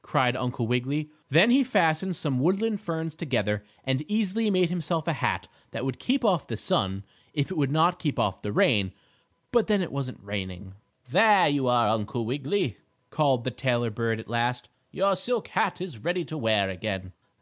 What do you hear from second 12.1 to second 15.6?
Wiggily!" called the tailor bird at last. "Your silk